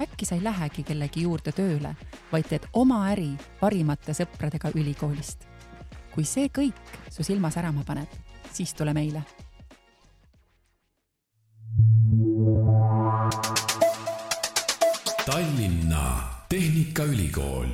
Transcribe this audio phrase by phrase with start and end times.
[0.00, 1.94] äkki sa ei lähegi kellegi juurde tööle,
[2.32, 5.46] vaid teed oma äri parimate sõpradega ülikoolist.
[6.14, 8.08] kui see kõik su silma särama paneb,
[8.52, 9.22] siis tule meile.
[15.26, 16.04] Tallinna
[16.48, 17.68] Tehnikaülikool.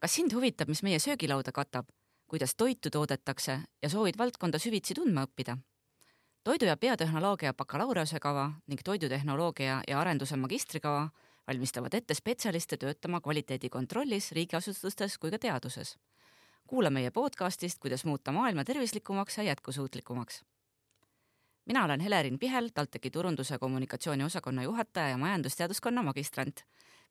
[0.00, 1.86] kas sind huvitab, mis meie söögilauda katab,
[2.28, 5.56] kuidas toitu toodetakse ja soovid valdkonda süvitsi tundma õppida?
[6.44, 11.08] Toidu- ja biotehnoloogia bakalaureusekava ning toidutehnoloogia ja arenduse magistrikava
[11.48, 15.98] valmistavad ette spetsialiste töötama kvaliteedikontrollis riigiasutustes kui ka teaduses.
[16.66, 20.44] kuula meie podcastist, kuidas muuta maailma tervislikumaks ja jätkusuutlikumaks.
[21.66, 26.60] mina olen Helerin Pihel, TalTechi turunduse kommunikatsiooni osakonna juhataja ja majandusteaduskonna magistrant.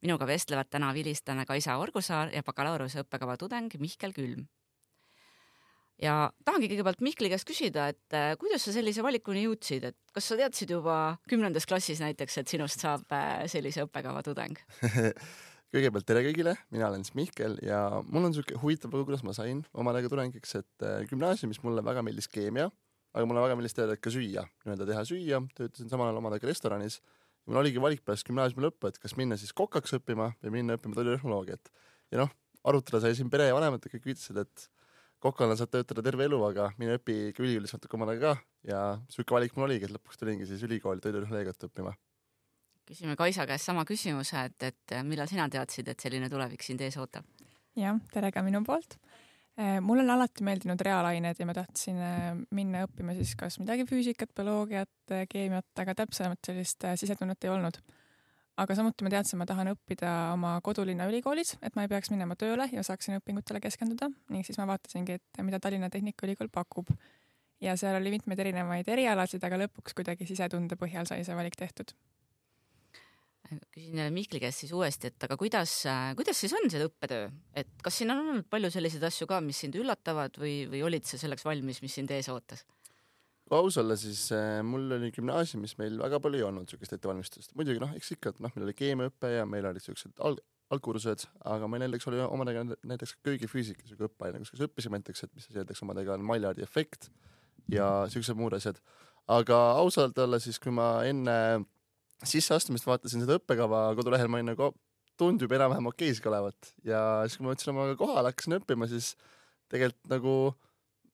[0.02, 4.46] minuga vestlevad täna vilistlane Kaisa Orgusaar ja bakalaureuse õppekava tudeng Mihkel Külm
[6.04, 6.16] ja
[6.46, 10.38] tahangi kõigepealt Mihkli käest küsida, et äh, kuidas sa sellise valikuni jõudsid, et kas sa
[10.40, 14.60] teadsid juba kümnendas klassis näiteks, et sinust saab äh, sellise õppekava tudeng?
[15.74, 19.34] Kõigepealt tere kõigile, mina olen siis Mihkel ja mul on niisugune huvitav lugu, kuidas ma
[19.34, 22.68] sain omal ajal tudengiks, et äh, gümnaasiumis mulle väga meeldis keemia,
[23.14, 26.52] aga mulle väga meeldis teha ka süüa, nii-öelda teha süüa, töötasin samal ajal omal ajal
[26.52, 27.00] restoranis.
[27.50, 30.96] Mul oligi valik pärast gümnaasiumi lõppu, et kas minna siis kokaks õppima või minna õppima
[30.96, 31.74] toidutehnoloogiat.
[32.14, 32.30] ja noh,
[32.64, 34.70] arutada sai siin pere ja vanemad kõik ütlesid, et
[35.24, 38.34] kokana saad töötada terve elu, aga mine õpi ikka ülikoolis natuke omal ajal ka
[38.68, 38.82] ja
[39.14, 41.94] sihuke valik mul oligi, et lõpuks tulingi siis ülikooli toidutehnoloogiat õppima.
[42.90, 47.00] küsime Kaisa käest sama küsimuse, et, et millal sina teadsid, et selline tulevik sind ees
[47.00, 47.28] ootab?
[47.80, 48.98] jah, tere ka minu poolt.
[49.58, 53.86] Eh, mulle on alati meeldinud reaalained ja ma tahtsin eh, minna õppima siis kas midagi
[53.90, 57.78] füüsikat, bioloogiat, keemiat, aga täpsemat sellist sisetunnet ei olnud
[58.62, 62.38] aga samuti ma teadsin, ma tahan õppida oma kodulinna ülikoolis, et ma ei peaks minema
[62.40, 66.92] tööle ja saaksin õpingutele keskenduda ning siis ma vaatasingi, et mida Tallinna Tehnikaülikool pakub.
[67.64, 71.94] ja seal oli mitmeid erinevaid erialasid, aga lõpuks kuidagi sisetunde põhjal sai see valik tehtud.
[73.74, 75.74] küsin Mihkli käest siis uuesti, et aga kuidas,
[76.18, 79.60] kuidas siis on see õppetöö, et kas siin on olnud palju selliseid asju ka, mis
[79.66, 82.66] sind üllatavad või, või olid sa selleks valmis, mis sind ees ootas?
[83.58, 87.54] Aus olla, siis äh, mul oli gümnaasiumis meil väga palju ei olnud niisugust ettevalmistust.
[87.60, 90.42] muidugi noh, eks ikka, et noh, meil oli keemiaõpe ja meil olid niisugused alg-,
[90.74, 95.50] algkursused, aga meil näiteks oli omadega näiteks köögifüüsika niisugune õppeaine, kus õppisime näiteks, et mis
[95.50, 97.10] asi näiteks omadega on Maillardi efekt
[97.72, 98.80] ja niisugused muud asjad.
[99.28, 101.36] aga ausalt öelda siis, kui ma enne
[102.28, 104.72] sisseastumist vaatasin seda õppekava kodulehel, ma olin nagu
[105.20, 109.14] tundub enam-vähem okeiski olevat ja siis, kui ma võtsin omaga kohale, hakkasin õppima, siis
[109.72, 110.34] tegelikult nagu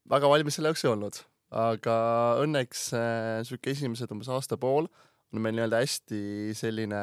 [0.09, 1.95] väga valmis selle jaoks ei olnud aga
[2.43, 4.89] õnneks niisugune äh, esimesed umbes aasta-pool
[5.29, 6.19] on meil nii-öelda hästi
[6.57, 6.99] selline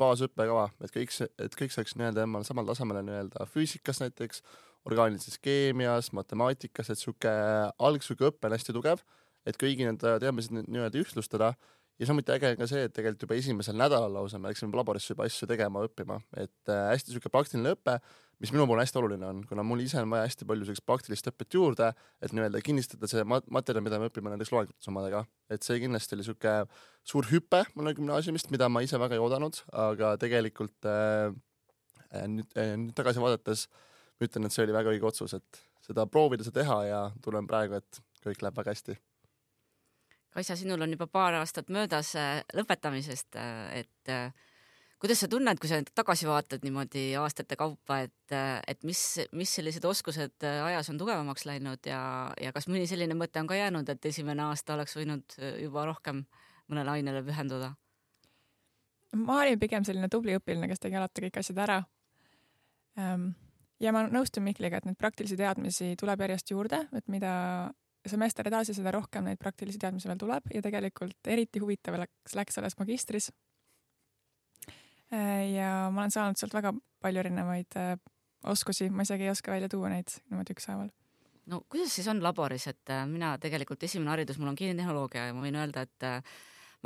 [0.00, 4.40] baasõppekava, et kõik, et kõik saaks nii-öelda jääma samal tasemele nii-öelda füüsikas näiteks,
[4.88, 7.34] orgaanilises keemias, matemaatikas, et niisugune
[7.76, 9.04] alg, niisugune õpe on hästi tugev,
[9.48, 11.52] et kõigi nende teadmisi nii-öelda ühtlustada
[12.00, 15.12] ja samuti äge on ka see, et tegelikult juba esimesel nädalal lausa me läksime laborisse
[15.12, 18.00] juba asju tegema, õppima, et äh, hästi niisugune praktiline õpe
[18.40, 21.28] mis minu puhul hästi oluline on, kuna mul ise on vaja hästi palju sellist praktilist
[21.28, 21.90] õpet juurde,
[22.24, 25.26] et nii-öelda kinnistada see mat-, materjal, mida me õpime näiteks loengutes omadega.
[25.52, 26.54] et see kindlasti oli niisugune
[27.12, 31.34] suur hüpe mulle gümnaasiumist, mida ma ise väga ei oodanud, aga tegelikult äh,
[32.16, 35.62] äh nüüd äh,, nüüd tagasi vaadates ma ütlen, et see oli väga õige otsus, et
[35.84, 38.96] seda proovida, seda teha ja tunnen praegu, et kõik läheb väga hästi.
[40.30, 44.30] Kaisa, sinul on juba paar aastat möödas äh, lõpetamisest, äh, et äh,
[45.02, 48.36] kuidas sa tunned, kui sa tagasi vaatad niimoodi aastate kaupa, et,
[48.70, 49.02] et mis,
[49.34, 52.02] mis sellised oskused ajas on tugevamaks läinud ja,
[52.38, 56.22] ja kas mõni selline mõte on ka jäänud, et esimene aasta oleks võinud juba rohkem
[56.70, 57.74] mõnele ainele pühenduda?
[59.16, 61.78] ma olin pigem selline tubli õpilane, kes tegi alati kõik asjad ära.
[63.00, 63.30] Ehm,
[63.82, 67.32] ja ma nõustun Mihkliga, et neid praktilisi teadmisi tuleb järjest juurde, et mida
[68.06, 72.58] semester edasi, seda rohkem neid praktilisi teadmisi veel tuleb ja tegelikult eriti huvitav läks, läks
[72.58, 73.28] alles magistris
[75.10, 76.70] Äh, ja ma olen saanud sealt väga
[77.02, 77.96] palju erinevaid äh,
[78.50, 80.92] oskusi, ma isegi ei oska välja tuua neid niimoodi ükshaaval.
[81.50, 85.34] no kuidas siis on laboris, et äh, mina tegelikult esimene haridus, mul on geenitehnoloogia ja
[85.34, 86.06] ma võin öelda, et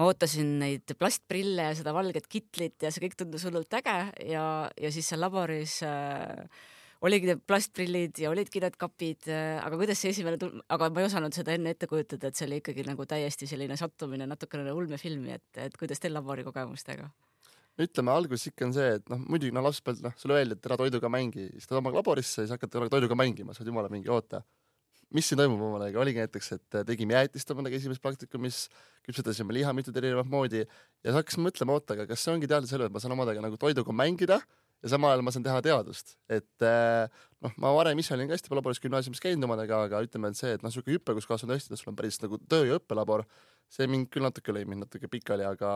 [0.00, 3.98] ma ootasin neid plastprille ja seda valget kitlit ja see kõik tundus hullult äge
[4.30, 6.64] ja, ja siis seal laboris äh,
[7.04, 11.08] oligi need plastprillid ja olidki need kapid, aga kuidas see esimene tul-, aga ma ei
[11.10, 15.38] osanud seda enne ette kujutada, et see oli ikkagi nagu täiesti selline sattumine, natukene ulmefilmi,
[15.38, 17.10] et, et kuidas teil laborikogemustega?
[17.74, 20.76] ütleme alguses ikka on see, et noh, muidugi no lapsepõlv, noh, sulle öeldi, et ära
[20.78, 24.44] toiduga mängi, siis ta tõmbab laborisse, siis hakkad toiduga mängima, sa oled jumala mingi oota.
[25.14, 28.64] mis siin toimub omadega, oligi näiteks, et tegime jäätist omadega esimeses praktikumis,
[29.06, 32.72] küpsetasime liha mitut erinevat moodi ja siis hakkasime mõtlema, oota, aga kas see ongi teadus
[32.72, 34.40] selle, et ma saan omadega nagu toiduga mängida
[34.84, 38.50] ja samal ajal ma saan teha teadust, et noh, ma varem ise olin ka hästi
[38.50, 41.46] palju laboris gümnaasiumis käinud omadega, aga ütleme, et see, et noh, niisugune hüpe, kus kohas
[41.46, 43.24] on tõesti, sul on päris nagu töö- ja õppelabor,
[43.72, 45.72] see mind küll natuke lõi mind natuke pikali, aga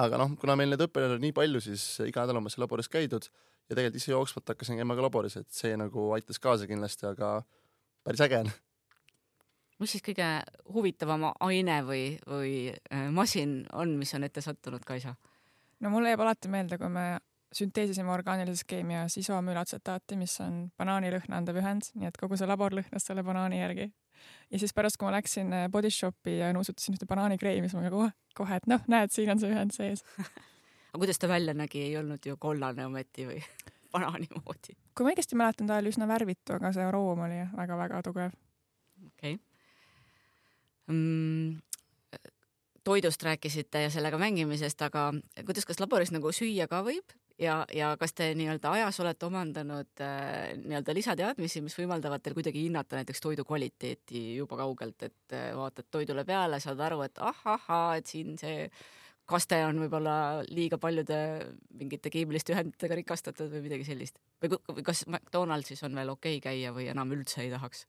[0.00, 2.64] aga noh, kuna meil neid õppetöid on nii palju, siis iga nädal on meil seal
[2.64, 6.68] laboris käidud ja tegelikult ise jooksvalt hakkasin käima ka laboris, et see nagu aitas kaasa
[6.70, 7.40] kindlasti, aga
[8.06, 8.52] päris äge on.
[9.80, 10.28] mis siis kõige
[10.72, 15.16] huvitavam aine või, või äh, masin on, mis on ette sattunud, Kaisa?
[15.80, 17.06] no mulle jääb alati meelde, kui me
[17.54, 23.06] sünteesisime orgaanilises keemias isomülatsetaati, mis on banaanilõhna andev ühend, nii et kogu see labor lõhnas
[23.06, 23.88] selle banaani järgi
[24.50, 27.90] ja siis pärast, kui ma läksin äh, Body Shopi ja nuusutasin ühte banaanikreemi, siis ma
[27.90, 30.04] kohe, kohe, et noh, näed, siin on see ühend sees
[30.90, 33.40] aga kuidas ta välja nägi, ei olnud ju kollane ometi või
[33.94, 34.76] banaani moodi?
[34.94, 38.36] kui ma õigesti mäletan, ta oli üsna värvitu, aga see aroom oli väga-väga tugev.
[39.06, 39.38] okei okay.
[40.94, 41.58] mm,.
[42.84, 45.10] toidust rääkisite ja sellega mängimisest, aga
[45.46, 50.04] kuidas, kas laboris nagu süüa ka võib ja, ja kas te nii-öelda ajas olete omandanud
[50.04, 55.50] äh, nii-öelda lisateadmisi, mis võimaldavad teil kuidagi hinnata näiteks toidu kvaliteeti juba kaugelt, et äh,
[55.56, 58.66] vaatad toidule peale, saad aru, et ahahhaa, et siin see
[59.30, 61.16] kaste on võib-olla liiga paljude
[61.78, 66.50] mingite keemiliste ühenditega rikastatud või midagi sellist või, või kas McDonaldsis on veel okei okay
[66.50, 67.86] käia või enam üldse ei tahaks?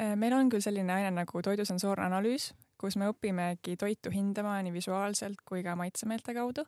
[0.00, 4.72] Äh, meil on küll selline aine nagu toidusensoorne analüüs, kus me õpimegi toitu hindama nii
[4.80, 6.64] visuaalselt kui ka maitsemeelte kaudu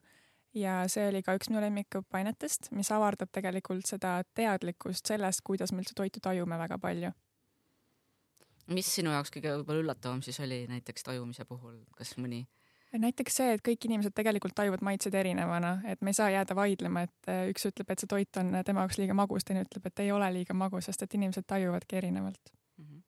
[0.55, 5.83] ja see oli ka üks minu lemmikõppeainetest, mis avardab tegelikult seda teadlikkust sellest, kuidas me
[5.83, 7.13] üldse toitu tajume väga palju.
[8.73, 12.47] mis sinu jaoks kõige võib-olla üllatavam siis oli näiteks tajumise puhul, kas mõni?
[12.93, 17.07] näiteks see, et kõik inimesed tegelikult tajuvad maitseid erinevana, et me ei saa jääda vaidlema,
[17.07, 20.03] et äh, üks ütleb, et see toit on tema jaoks liiga magus, teine ütleb, et
[20.05, 22.85] ei ole liiga magus, sest et inimesed tajuvadki erinevalt mm.
[22.85, 23.01] -hmm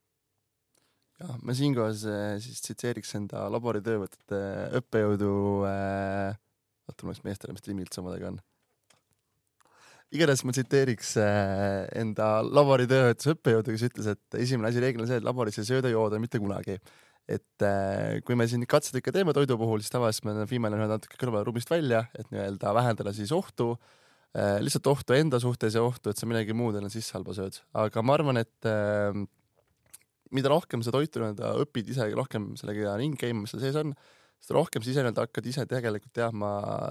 [1.21, 4.41] jah, ma siinkohas äh, siis tsiteeriks enda laboritöövõtete
[4.81, 5.35] õppejõudu
[5.69, 6.41] äh,
[7.03, 8.39] läks meestele, mis üldse omadega on.
[10.15, 15.27] igatahes ma tsiteeriks äh, enda laboritööõetuse õppejõudu, kes ütles, et esimene asi reeglina see, et
[15.27, 16.79] laboris ei sööda jooda mitte kunagi.
[17.27, 20.91] et äh, kui me siin katseid ikka teeme toidu puhul, siis tavaliselt me viime nad
[20.93, 23.73] natuke kõrvalruumist välja, et nii-öelda vähendada siis ohtu
[24.37, 27.63] äh,, lihtsalt ohtu enda suhtes ja ohtu, et sa midagi muud enne sisse halba sööd.
[27.73, 28.69] aga ma arvan, et
[30.35, 33.95] mida rohkem sa toitu nii-öelda õpid ise, rohkem sellega ringi käima, mis seal sees on
[34.45, 36.51] seda rohkem sa ise nii-öelda hakkad ise tegelikult teadma,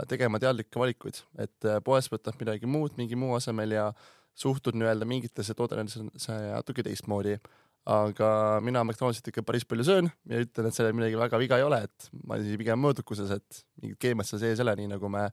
[0.09, 3.89] tegema teadlikke valikuid, et äh, poest võtad midagi muud mingi muu asemel ja
[4.37, 7.37] suhtud nii-öelda mingitesse toodetesse natuke teistmoodi.
[7.83, 8.27] aga
[8.63, 11.81] mina McDonaldsit ikka päris palju söön ja ütlen, et sellel midagi väga viga ei ole,
[11.83, 15.25] et ma olen pigem mõõdukuses, et mingit keemiat seal sees ei ole, nii nagu me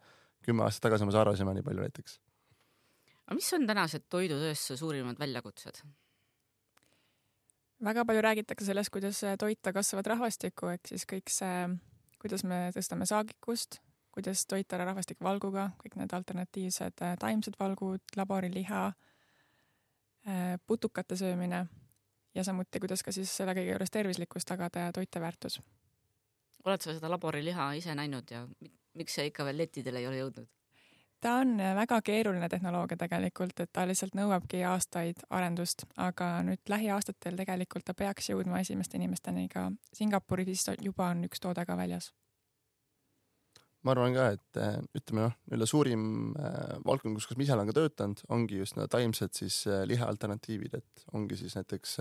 [0.42, 2.18] kümme aastat tagasi umbes arvasime nii palju näiteks.
[3.28, 5.78] aga mis on tänased toidutööstuse suurimad väljakutsed?
[7.84, 11.54] väga palju räägitakse sellest, kuidas toita kasvavat rahvastikku, ehk siis kõik see
[12.20, 13.80] kuidas me tõstame saagikust,
[14.14, 18.86] kuidas toita ära rahvastik valguga, kõik need alternatiivsed äh, taimsed valgud, laboriliha,
[20.28, 21.64] äh, putukate söömine
[22.34, 25.60] ja samuti, kuidas ka siis selle kõige juures tervislikkust tagada ja toiteväärtus.
[26.64, 28.46] oled sa seda laboriliha ise näinud ja
[28.94, 30.48] miks see ikka veel lettidele ei ole jõudnud?
[31.20, 36.62] Ta on äh, väga keeruline tehnoloogia tegelikult, et ta lihtsalt nõuabki aastaid arendust, aga nüüd
[36.68, 41.76] lähiaastatel tegelikult ta peaks jõudma esimeste inimesteni ka Singapuris vist juba on üks toode ka
[41.76, 42.12] väljas.
[43.82, 47.56] ma arvan ka, et äh, ütleme noh, nii-öelda suurim äh, valdkond, kus, kus ma ise
[47.56, 51.98] olen ka töötanud, ongi just need taimsed siis liha alternatiivid, et ongi siis näiteks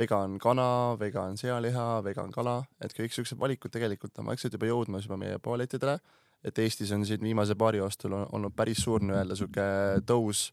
[0.00, 5.08] vegan kana, vegan sealiha, vegan kala, et kõik siuksed valikud tegelikult on vaikselt juba jõudmas
[5.08, 5.98] juba meie poelettidele
[6.44, 9.66] et Eestis on siin viimase paari aastal olnud päris suur nii-öelda sihuke
[10.08, 10.48] tõus,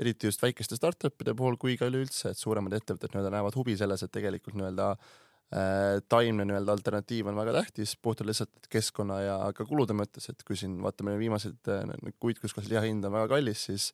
[0.00, 4.04] eriti just väikeste startup'ide puhul kui ka üleüldse, et suuremad ettevõtted nii-öelda näevad huvi selles,
[4.04, 9.66] et tegelikult nii-öelda äh, taimne nii-öelda alternatiiv on väga tähtis, puhtalt lihtsalt keskkonna ja ka
[9.68, 13.32] kulude mõttes, et kui siin vaatame viimaseid äh, kuid, kus kohas liha hind on väga
[13.34, 13.90] kallis, siis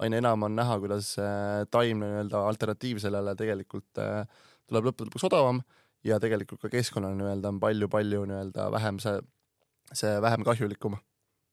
[0.00, 3.90] aina enam on näha, kuidas äh, taimne nii-öelda alternatiiv sellele tegelikult
[4.70, 5.64] tuleb lõppude lõpuks odavam
[6.06, 9.20] ja tegelikult ka keskkonnale nii-öelda on palju-palju nii-öelda vähem see
[9.94, 10.98] see vähem kahjulikum.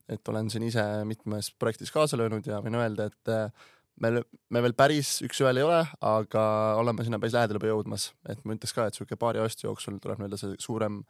[0.08, 3.52] et olen siin ise mitmes projektis kaasa löönud ja võin öelda, et äh,
[4.00, 6.44] me, me veel päris üks-ühele ei ole, aga
[6.80, 10.00] oleme sinna päris lähedale juba jõudmas, et ma ütleks ka, et sihuke paari aasta jooksul
[10.04, 11.02] tuleb nii-öelda see suurem,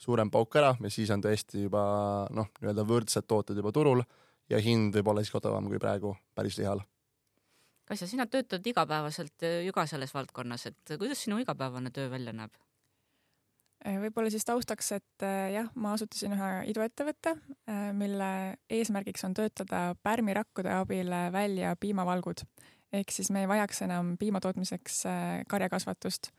[0.00, 1.82] suurem pauk ära ja siis on tõesti juba
[2.36, 4.04] noh, nii-öelda võrdsed tooted juba turul
[4.52, 6.84] ja hind võib olla isegi odavam kui praegu päris lihal.
[7.86, 12.54] Kasia, sina töötad igapäevaselt ju ka selles valdkonnas, et kuidas sinu igapäevane töö välja näeb?
[13.84, 17.36] Võib-olla siis taustaks, et äh, jah, ma asutasin ühe iduettevõtte,
[17.70, 18.30] äh, mille
[18.72, 22.44] eesmärgiks on töötada pärmirakkude abil välja piimavalgud.
[22.92, 25.02] ehk siis me ei vajaks enam piima tootmiseks
[25.48, 26.30] karjakasvatust.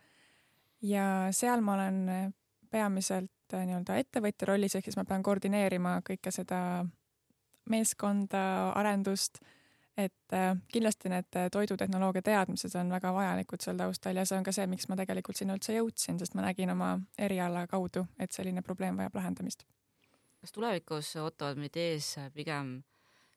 [0.82, 2.34] ja seal ma olen
[2.72, 6.86] peamiselt nii-öelda ettevõtja rollis, ehk siis ma pean koordineerima kõike seda
[7.70, 9.40] meeskonda, arendust
[9.98, 14.46] et äh, kindlasti need äh, toidutehnoloogia teadmised on väga vajalikud seal taustal ja see on
[14.46, 18.36] ka see, miks ma tegelikult sinna üldse jõudsin, sest ma nägin oma eriala kaudu, et
[18.36, 19.66] selline probleem vajab lahendamist.
[20.42, 22.78] kas tulevikus ootavad meid ees pigem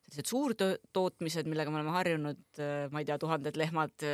[0.05, 4.05] sellised suurtootmised, millega me oleme harjunud, äh, ma ei tea, tuhanded lehmad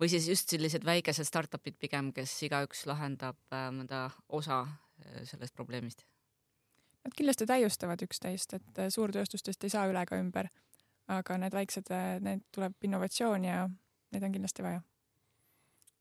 [0.00, 4.66] või siis just sellised väikesed startup'id pigem, kes igaüks lahendab mõnda osa
[5.24, 6.04] sellest probleemist?
[7.06, 10.50] Nad kindlasti täiustavad üksteist, et suurtööstustest ei saa üle ega ümber
[11.12, 11.90] aga need väiksed,
[12.24, 14.82] need tuleb innovatsioon ja neid on kindlasti vaja.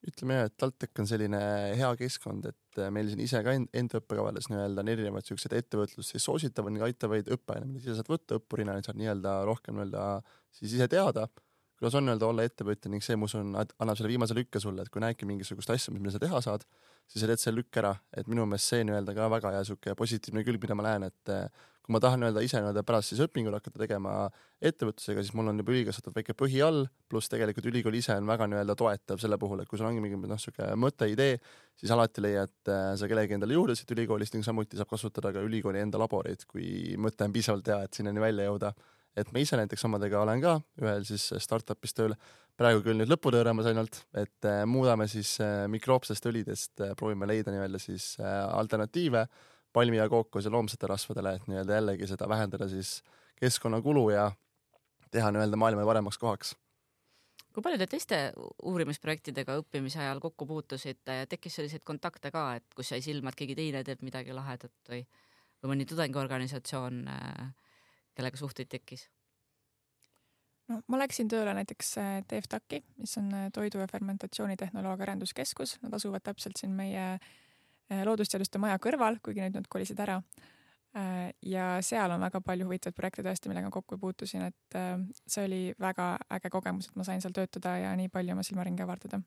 [0.06, 1.40] ütleme jah, et TalTech on selline
[1.80, 6.28] hea keskkond, et meil siin ise ka enda õppekavades nii-öelda on erinevad siuksed ettevõtlust siis
[6.28, 10.06] soositavad ning aitavaid õppeaineid, mida sa saad võtta õppurina, saad nii-öelda rohkem nii-öelda
[10.54, 11.26] siis ise teada
[11.80, 14.92] kuidas on öelda olla ettevõtja ning see, ma usun, annab selle viimase lükke sulle, et
[14.92, 16.64] kui näedki mingisugust asja, mida sa teha saad,
[17.10, 19.96] siis sa teed selle lükk ära, et minu meelest see nii-öelda ka väga hea sihuke
[20.00, 21.34] positiivne külg, mida ma näen, et
[21.86, 24.16] kui ma tahan öelda ise nii-öelda pärast siis õpingul hakata tegema
[24.66, 28.48] ettevõtlusega, siis mul on juba ülikasvatatud väike põhi all, pluss tegelikult ülikool ise on väga
[28.50, 31.38] nii-öelda toetav selle puhul, et kui sul ongi mingi noh, sihuke mõte, idee,
[31.78, 35.46] siis alati leiad äh, sa kellegi endale juurde siit ülikoolist ning samuti saab kasutada ka
[35.46, 38.74] ülikooli enda laboreid, kui mõte on piisavalt hea, et sinnani välja jõuda.
[39.16, 42.18] et ma ise näiteks omadega olen ka ühel siis startup'is tööl,
[42.60, 47.80] praegu küll nüüd lõputõõramas ainult, et äh, muudame siis äh, mikroopsest õlidest, proovime leida nii-öelda
[47.80, 49.28] siis alternatiive
[49.76, 53.00] palmi ja kookos ja loomsete rasvadele, et nii-öelda jällegi seda vähendada siis
[53.40, 54.30] keskkonnakulu ja
[55.12, 56.56] teha nii-öelda maailma paremaks kohaks.
[57.56, 58.18] kui palju te teiste
[58.68, 63.56] uurimisprojektidega õppimise ajal kokku puutusite, tekkis selliseid kontakte ka, et kus jäi silma, et keegi
[63.56, 65.06] teine teeb midagi lahedat või,
[65.64, 67.06] või mõni tudengiorganisatsioon,
[68.16, 69.08] kellega suhteid tekkis?
[70.68, 71.96] no ma läksin tööle näiteks
[72.28, 77.45] TFTAC-i, mis on Toidu- ja Fermentatsioonitehnoloogia Arenduskeskus, nad asuvad täpselt siin meie äh, Äh,
[77.90, 80.20] loodusteaduste maja kõrval, kuigi nüüd nad kolisid ära.
[80.96, 84.94] Äh, ja seal on väga palju huvitavaid projekte tõesti, millega kokku puutusin, et äh,
[85.28, 88.86] see oli väga äge kogemus, et ma sain seal töötada ja nii palju oma silmaringi
[88.86, 89.20] avardada.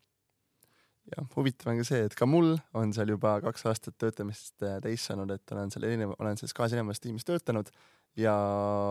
[1.12, 5.04] jah, huvitav on ka see, et ka mul on seal juba kaks aastat töötamist täis
[5.08, 7.68] saanud, et olen seal erinev, olen selles kahes erinevas tiimis töötanud
[8.18, 8.34] ja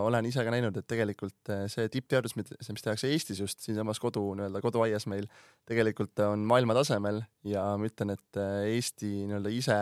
[0.08, 4.24] olen ise ka näinud, et tegelikult eh, see tippteadus, mis tehakse Eestis just siinsamas kodu
[4.38, 5.28] nii-öelda koduaias meil,
[5.68, 9.80] tegelikult on maailmatasemel ja ma ütlen, et eh, Eesti nii-öelda ise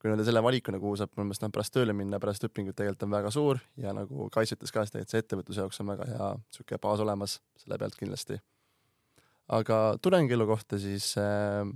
[0.00, 3.04] kui nii-öelda selle valikuna, kuhu saab minu meelest noh, pärast tööle minna, pärast õpingut tegelikult
[3.04, 6.30] on väga suur ja nagu Kais ütles ka, et see ettevõtluse jaoks on väga hea
[6.38, 8.40] niisugune baas olemas selle pealt kindlasti.
[9.60, 11.68] aga tudengielu kohta siis äh,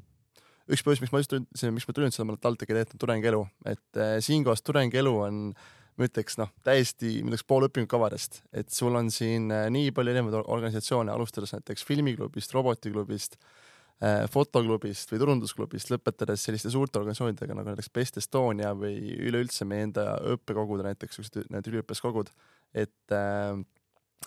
[0.73, 1.37] üks põhjus, miks ma just,
[1.69, 5.73] miks ma tulin üldse oma TalTechi teed, on tudengielu, et äh, siinkohas tudengielu on äh,
[5.99, 10.15] ma ütleks noh, täiesti, ma ütleks pool õpingukavadest, et sul on siin äh, nii palju
[10.15, 13.39] erinevaid organisatsioone, alustades näiteks filmiklubist, robotiklubist,
[14.03, 18.99] äh, fotoklubist või turundusklubist, lõpetades selliste suurte organisatsioonidega nagu näiteks Best Estonia või
[19.29, 22.35] üleüldse meie enda õppekogud, näiteks siuksed need üliõpilaskogud,
[22.75, 23.55] et äh,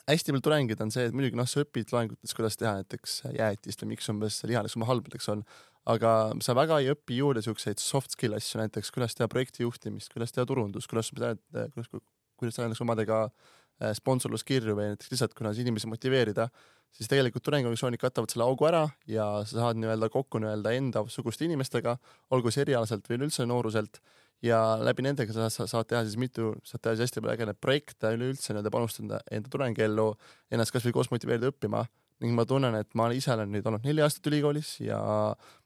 [0.07, 3.83] hästi palju tudengid on see, et muidugi noh, sa õpid loengutes, kuidas teha näiteks jäätist
[3.83, 5.43] või miks umbes lihalik oma halbadeks on,
[5.87, 6.13] aga
[6.43, 10.35] sa väga ei õpi juurde siukseid soft skill asju, näiteks kuidas teha projekti juhtimist, kuidas
[10.35, 11.91] teha turundust, kuidas, kuidas,
[12.39, 16.49] kuidas sa näiteks omadega äh, sponsorluskirju või näiteks lihtsalt, kuidas inimesi motiveerida,
[16.95, 21.97] siis tegelikult tudengiorganisatsioonid katavad selle augu ära ja sa saad nii-öelda kokku nii-öelda endasuguste inimestega,
[22.35, 24.01] olgu see erialaselt või üleüldse nooruselt
[24.45, 27.61] ja läbi nendega sa, sa saad teha siis mitu, saad teha siis hästi palju ägedaid
[27.61, 30.11] projekte, üleüldse nii-öelda panustada enda tudengiellu,
[30.53, 31.85] ennast kasvõi koos motiveerida õppima
[32.23, 34.97] ning ma tunnen, et ma ise olen nüüd olnud neli aastat ülikoolis ja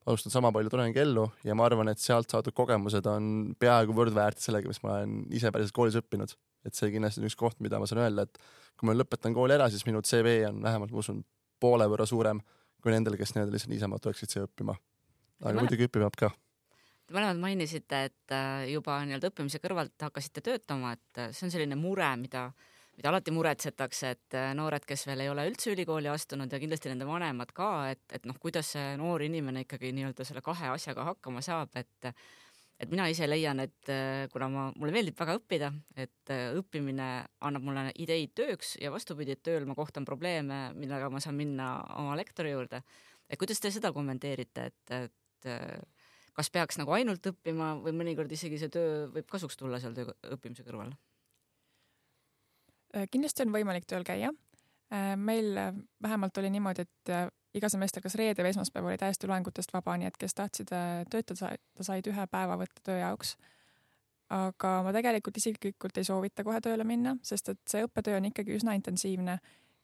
[0.06, 4.68] alustan sama palju tudengiellu ja ma arvan, et sealt saadud kogemused on peaaegu võrdväärt sellega,
[4.72, 6.36] mis ma olen ise päriselt koolis õppinud.
[6.68, 8.38] et see kindlasti on üks koht, mida ma saan öelda, et
[8.78, 11.24] kui ma lõpetan kooli ära, siis minu CV on vähemalt, ma usun,
[11.60, 12.44] poole võrra suurem
[12.84, 14.76] kui nendel, kes nii-öelda lihtsalt niisama tuleksid siia õppima.
[15.42, 16.36] aga muidugi õppima peab ka
[17.12, 21.52] Te mõlemad mainisite, et äh, juba nii-öelda õppimise kõrvalt hakkasite töötama, et äh, see on
[21.52, 22.46] selline mure, mida
[22.96, 26.88] mida alati muretsetakse, et äh, noored, kes veel ei ole üldse ülikooli astunud ja kindlasti
[26.88, 31.10] nende vanemad ka, et, et noh, kuidas see noor inimene ikkagi nii-öelda selle kahe asjaga
[31.10, 32.14] hakkama saab, et
[32.80, 33.92] et mina ise leian, et
[34.32, 35.68] kuna ma, mulle meeldib väga õppida,
[36.00, 37.10] et õppimine
[37.44, 41.74] annab mulle ideid tööks ja vastupidi, et tööl ma kohtan probleeme, millega ma saan minna
[42.00, 42.82] oma lektori juurde.
[43.28, 45.52] et kuidas te seda kommenteerite, et, et
[46.38, 50.14] kas peaks nagu ainult õppima või mõnikord isegi see töö võib kasuks tulla seal töö
[50.32, 50.94] õppimise kõrval?
[52.96, 54.32] Äh, kindlasti on võimalik tööl käia.
[54.92, 55.72] Äh, meil äh,
[56.04, 57.14] vähemalt oli niimoodi, et
[57.56, 60.70] iga semester kas reede või esmaspäev oli täiesti loengutest vaba, nii et kes tahtsid
[61.12, 63.36] töötada, said ühe päeva võtta töö jaoks.
[64.32, 68.56] aga ma tegelikult isiklikult ei soovita kohe tööle minna, sest et see õppetöö on ikkagi
[68.56, 69.36] üsna intensiivne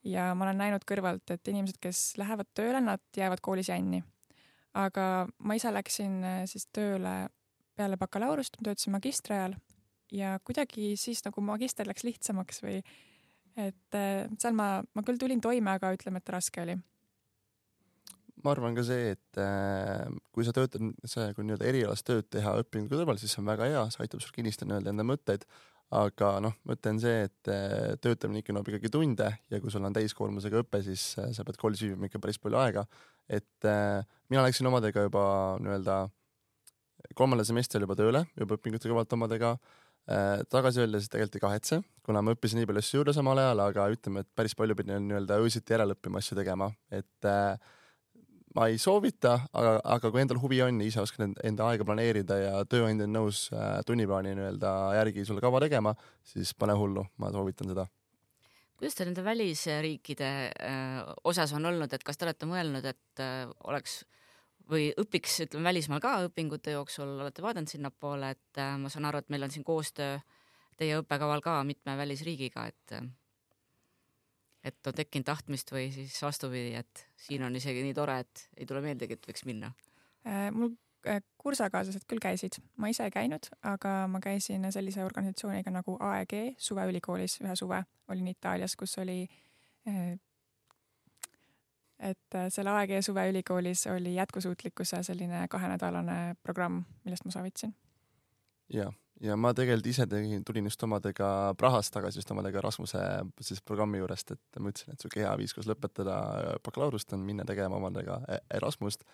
[0.07, 4.03] ja ma olen näinud kõrvalt, et inimesed, kes lähevad tööle, nad jäävad koolis jänni.
[4.77, 7.27] Aga ma ise läksin äh, siis tööle
[7.77, 9.57] peale bakalaureust, ma töötasin magistri ajal
[10.13, 12.79] ja kuidagi siis nagu magister läks lihtsamaks või
[13.57, 16.77] et äh, seal ma, ma küll tulin toime, aga ütleme, et raske oli.
[18.45, 22.53] ma arvan ka see, et äh, kui sa töötad, see, kui nii-öelda erialast tööd teha
[22.61, 25.47] õpingu kõrval, siis see on väga hea, see aitab sul kinnistada nii-öelda enda mõtteid.
[25.95, 29.85] Aga noh, mõte on see, et äh, töötamine ikka nõuab ikkagi tunde ja kui sul
[29.87, 32.85] on täiskoormusega õpe, siis sa pead koolis viibima ikka päris palju aega.
[33.27, 33.67] et
[34.31, 35.23] mina läksin omadega juba
[35.59, 35.97] nii-öelda
[37.15, 39.57] kolmandal semestril juba tööle, juba õpingute kõrvalt omadega
[40.51, 43.87] tagasi öeldes tegelikult ei kahetse, kuna ma õppisin nii palju asju juurde samal ajal, aga
[43.91, 47.59] ütleme, et päris palju pidin nii-öelda öösiti järele õppima asju tegema, et äh,
[48.57, 52.53] ma ei soovita, aga, aga kui endal huvi on ise oskad enda aega planeerida ja
[52.69, 55.93] tööandja on nõus äh, tunniplaani nii-öelda järgi sulle kava tegema,
[56.25, 57.85] siis pane hullu, ma soovitan seda.
[58.77, 63.45] kuidas teil nende välisriikide äh, osas on olnud, et kas te olete mõelnud, et äh,
[63.69, 64.01] oleks
[64.71, 69.29] või õpiks, ütleme välismaal ka õpingute jooksul, olete vaadanud sinnapoole, et ma saan aru, et
[69.31, 70.17] meil on siin koostöö
[70.77, 72.97] teie õppekaval ka mitme välisriigiga, et
[74.67, 78.67] et on tekkinud tahtmist või siis vastupidi, et siin on isegi nii tore, et ei
[78.69, 79.71] tule meeldegi, et võiks minna
[80.27, 80.49] äh,?
[80.53, 80.73] mul
[81.07, 86.37] äh, kursakaaslased küll käisid, ma ise ei käinud, aga ma käisin sellise organisatsiooniga nagu AEG
[86.69, 89.23] suveülikoolis ühe suve, olin Itaalias, kus oli
[89.87, 90.15] äh,
[91.99, 97.73] et selle AEG suveülikoolis oli jätkusuutlikkuse selline kahenädalane programm, millest ma osa võtsin.
[99.23, 103.03] Ja, ma tegelikult ise tegin, tulin just omadega Prahast tagasi just omadega Rasmuse
[103.43, 106.17] siis programmi juurest, et ma ütlesin, et sihuke hea viis, kus lõpetada
[106.65, 109.07] bakalaureust on minna tegema omadega e-, Erasmust.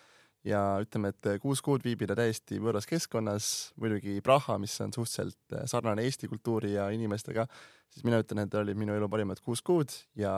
[0.43, 3.45] Ja ütleme, et kuus kuud viibida täiesti võõras keskkonnas,
[3.79, 7.45] muidugi Praha, mis on suhteliselt sarnane Eesti kultuuri ja inimestega,
[7.93, 10.33] siis mina ütlen, et olid minu elu parimad kuus kuud ja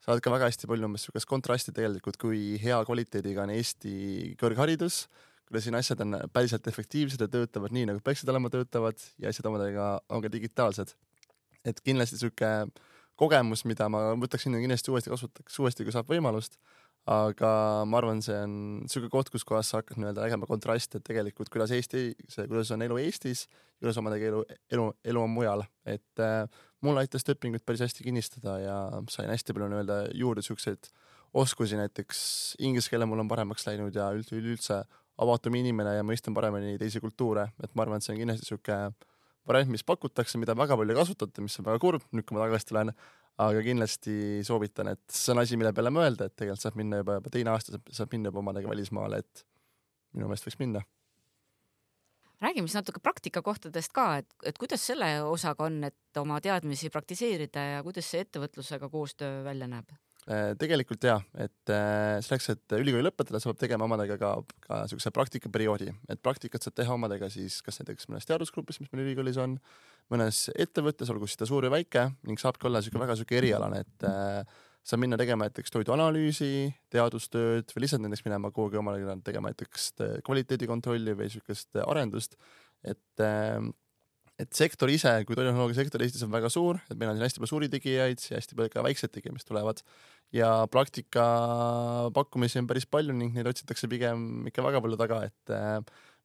[0.00, 3.92] sa oled ka väga hästi palju umbes niisugust kontrasti tegelikult, kui hea kvaliteediga on Eesti
[4.40, 5.02] kõrgharidus,
[5.48, 9.48] kuidas siin asjad on päriselt efektiivsed ja töötavad nii, nagu peaksid olema, töötavad ja asjad
[9.50, 10.94] omadega on ka digitaalsed.
[11.66, 12.68] et kindlasti niisugune
[13.18, 16.54] kogemus, mida ma võtaksin kindlasti uuesti kasutaks, uuesti, kui saab võimalust,
[17.08, 17.50] aga
[17.88, 21.50] ma arvan, see on niisugune koht, kus kohas sa hakkad nii-öelda nägema kontraste, et tegelikult
[21.52, 23.46] kuidas Eesti, see, kuidas on elu Eestis,
[23.80, 24.44] kuidas omadega elu,
[24.76, 26.44] elu, elu on mujal, et äh,
[26.86, 28.78] mul aitas õpingut päris hästi kinnistada ja
[29.10, 30.90] sain hästi palju nii-öelda juurde siukseid
[31.34, 32.20] oskusi, näiteks
[32.64, 34.82] inglise keele mul on paremaks läinud ja üldse, üleüldse
[35.18, 38.76] avatum inimene ja mõistan paremini teisi kultuure, et ma arvan, et see on kindlasti sihuke
[39.48, 42.44] variant, mis pakutakse, mida väga palju ei kasutata, mis on väga kurb, nüüd kui ma
[42.44, 42.92] tagasi tulen,
[43.42, 47.18] aga kindlasti soovitan, et see on asi, mille peale mõelda, et tegelikult saab minna juba,
[47.20, 49.44] juba teine aasta saab, saab minna juba omadega välismaale, et
[50.16, 50.84] minu meelest võiks minna.
[52.38, 57.64] Räägime siis natuke praktikakohtadest ka, et, et kuidas selle osaga on, et oma teadmisi praktiseerida
[57.72, 59.90] ja kuidas see ettevõtlusega koostöö välja näeb?
[60.28, 64.32] Äh, tegelikult ja, et äh, selleks, et ülikooli lõpetada, sa pead tegema omadega ka,
[64.66, 69.06] ka niisuguse praktikaperioodi, et praktikat saad teha omadega siis kas näiteks mõnes teadusgrupis, mis meil
[69.06, 69.54] ülikoolis on,
[70.12, 73.80] mõnes ettevõttes, olgu siis ta suur või väike ning saabki olla niisugune väga niisugune erialane,
[73.86, 76.52] et äh, saab minna tegema näiteks toiduanalüüsi,
[76.92, 79.94] teadustööd või lihtsalt näiteks minema kuhugi omale tegema näiteks
[80.28, 82.36] kvaliteedikontrolli või niisugust arendust,
[82.84, 83.72] et ähm,
[84.38, 87.42] et sektor ise, kui toidutehnoloogia sektor Eestis on väga suur, et meil on siin hästi
[87.42, 89.82] palju suuri tegijaid ja hästi palju ka väikseid tegijaid, mis tulevad.
[90.34, 91.24] Ja praktika
[92.14, 95.78] pakkumisi on päris palju ning neid otsitakse pigem ikka väga palju taga, et äh,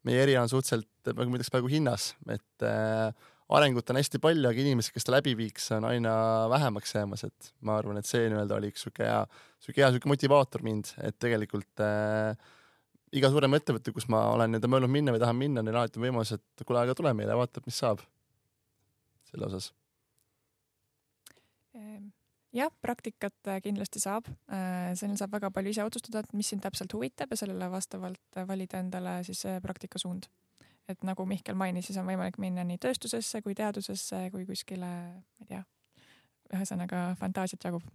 [0.05, 3.09] meie eriala on suhteliselt, ma ütleks praegu hinnas, et äh,
[3.53, 6.13] arengut on hästi palju, aga inimesi, kes ta läbi viiks, on aina
[6.53, 9.21] vähemaks jäämas, et ma arvan, et see nii-öelda oli üks sihuke hea,
[9.63, 12.37] sihuke hea sihuke motivaator mind, et tegelikult äh,
[13.13, 16.07] iga suurem ettevõte, kus ma olen nii-öelda mõelnud minna või tahan minna, neil alati on
[16.07, 18.03] võimalus, et kuule, aga tule meile, vaatab, mis saab
[19.29, 19.71] selle osas.
[21.77, 22.11] Ehm,
[22.53, 26.65] jah, praktikat äh, kindlasti saab, äh, seal saab väga palju ise otsustada, et mis sind
[26.65, 30.29] täpselt huvitab ja sellele vastavalt valida endale siis praktikasuund
[30.89, 35.45] et nagu Mihkel mainis, siis on võimalik minna nii tööstusesse kui teadusesse kui kuskile, ma
[35.45, 35.61] ei tea,
[36.53, 37.85] ühesõnaga fantaasiat jagub.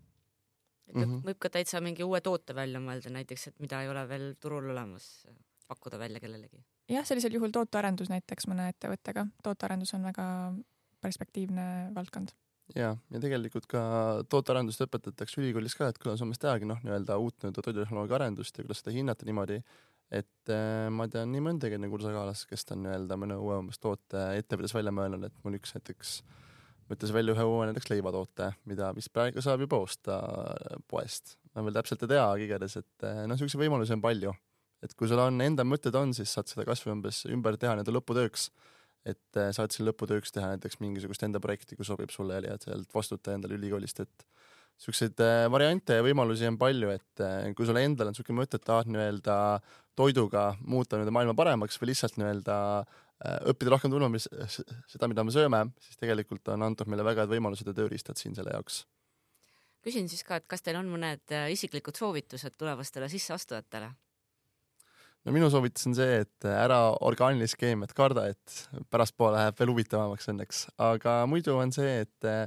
[0.89, 1.23] Et mm -hmm.
[1.29, 4.71] võib ka täitsa mingi uue toote välja mõelda näiteks, et mida ei ole veel turul
[4.71, 5.27] olemas,
[5.69, 6.65] pakkuda välja kellelegi.
[6.89, 10.55] jah, sellisel juhul tootearendus näiteks mõne ettevõttega, tootearendus on väga
[11.01, 12.33] perspektiivne valdkond
[12.77, 13.83] ja, ja tegelikult ka
[14.31, 18.65] tootearendust õpetatakse ülikoolis ka, et kuidas umbes tehagi noh, nii-öelda uut nii-öelda toidutehnoloogia arendust ja
[18.65, 19.61] kuidas seda hinnata niimoodi,
[20.11, 24.25] et äh, ma tean nii mõndagi enne kursakaalast, kes on nii-öelda mõne uue umbes toote
[24.41, 26.19] ettevõttes välja mõelnud, et mul üks näiteks
[26.89, 30.19] mõtles välja ühe uue näiteks leivatoote, mida vist praegu saab juba osta
[30.91, 31.37] poest.
[31.55, 34.35] ma veel täpselt ei tea, aga igatahes, et noh, niisuguseid võimalusi on palju.
[34.83, 37.95] et kui sul on enda mõtted on, siis saad seda kasvõi umbes ümber teha nii-öelda
[37.97, 38.51] lõputööks.
[39.09, 42.95] et saad siin lõputööks teha näiteks mingisugust enda projekti, kui sobib sulle ja leiad sealt
[42.95, 44.27] vastutaja endale ülikoolist, et
[44.79, 45.19] siukseid
[45.51, 47.23] variante ja võimalusi on palju, et
[47.59, 49.37] kui sul endal on niisugune mõte, et tahad nii-öelda
[49.99, 52.59] toiduga muuta nii-öelda maailma paremaks või lihtsalt nii-öelda
[53.19, 54.29] Äh, õppida rohkem tundma, mis,
[54.87, 58.37] seda, mida me sööme, siis tegelikult on antud meile väga head võimalused ja tööriistad siin
[58.37, 58.85] selle jaoks.
[59.83, 63.91] küsin siis ka, et kas teil on mõned äh, isiklikud soovitused tulevastele sisseastujatele?
[65.27, 66.79] no minu soovitus on see, et ära
[67.11, 72.47] orgaanilist keemiat karda, et pärastpoole läheb veel huvitavamaks õnneks, aga muidu on see, et äh,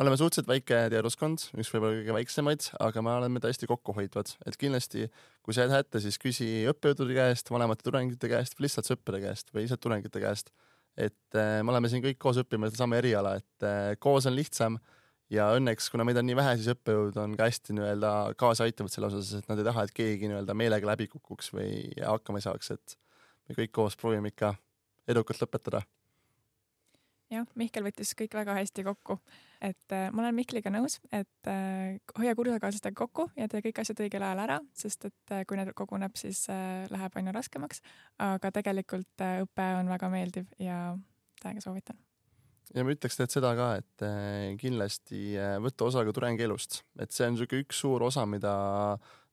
[0.00, 4.56] me oleme suhteliselt väike teaduskond, üks võib-olla kõige väiksemaid, aga me oleme tõesti kokkuhoidvad, et
[4.56, 5.10] kindlasti
[5.44, 9.52] kui sa jääd hätta, siis küsi õppejõudude käest, vanemate tudengite käest või lihtsalt sõprade käest
[9.52, 10.48] või lihtsalt tudengite käest.
[10.96, 14.80] et äh, me oleme siin kõik koos õppimas sedasama eriala, et äh, koos on lihtsam
[15.30, 18.96] ja õnneks, kuna meid on nii vähe, siis õppejõud on ka hästi nii-öelda kaasa aitavad
[18.96, 22.48] selle osas, et nad ei taha, et keegi nii-öelda meelega läbi kukuks või hakkama ei
[22.48, 22.96] saaks, et
[23.48, 24.54] me kõik koos proovime ikka
[25.12, 25.84] edukalt lõpetada
[27.30, 29.16] jah, Mihkel võttis kõik väga hästi kokku,
[29.62, 34.02] et äh, ma olen Mihkliga nõus, et äh, hoia kursusekaaslastega kokku ja tee kõik asjad
[34.04, 37.82] õigel ajal ära, sest et äh, kui need koguneb, siis äh, läheb aina raskemaks.
[38.20, 40.96] aga tegelikult äh, õpe on väga meeldiv ja
[41.42, 41.98] täiega soovitan.
[42.74, 47.14] ja ma ütleks tegelikult seda ka, et äh, kindlasti äh, võtta osa ka tudengielust, et
[47.14, 48.52] see on niisugune üks suur osa, mida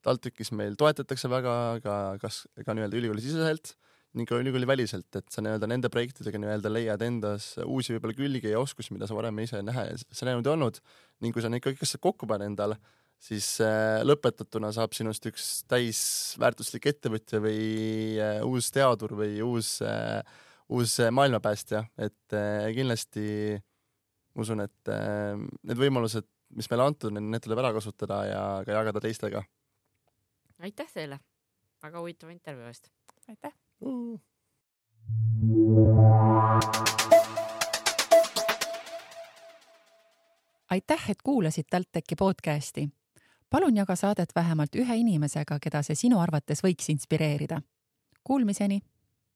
[0.06, 3.74] TalTechis meil toetatakse väga ka, kas ka nii-öelda ülikooli siseselt
[4.18, 8.52] ning ka ülikooli väliselt, et sa nii-öelda nende projektidega nii-öelda leiad endas uusi võib-olla külgi
[8.52, 10.80] ja oskusi, mida sa varem ise näha, sa näinud ei olnud
[11.24, 12.78] ning kui sa neid kõik asjad kokku paned endale,
[13.22, 17.62] siis äh, lõpetatuna saab sinust üks täisväärtuslik ettevõtja või
[18.22, 20.20] äh, uus teadur või uus äh,,
[20.68, 22.34] uus maailmapäästja, et
[22.76, 23.22] kindlasti
[24.36, 24.90] ma usun, et
[25.64, 26.26] need võimalused,
[26.60, 29.40] mis meile antud, need tuleb ära kasutada ja ka jagada teistega.
[30.60, 31.22] aitäh teile
[31.82, 32.92] väga huvitava intervjuu eest!
[33.28, 33.56] aitäh!
[40.70, 42.88] Aitäh, et kuulasid TalTechi podcasti.
[43.50, 47.62] palun jaga saadet vähemalt ühe inimesega, keda see sinu arvates võiks inspireerida.
[48.24, 48.80] Kuulmiseni